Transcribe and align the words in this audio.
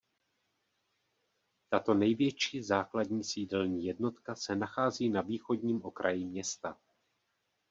Tato 1.69 1.93
největší 1.93 2.63
základní 2.63 3.23
sídelní 3.23 3.83
jednotka 3.85 4.35
se 4.35 4.55
nachází 4.55 5.09
na 5.09 5.21
východním 5.21 5.85
okraji 5.85 6.25
města. 6.25 6.77